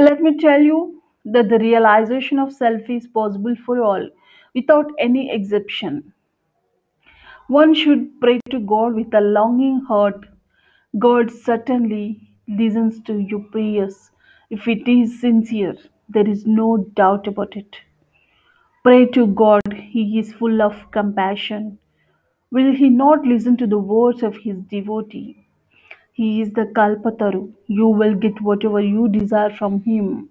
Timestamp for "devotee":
24.62-25.46